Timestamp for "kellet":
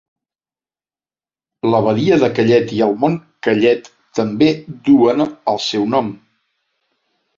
2.39-2.73, 3.49-3.91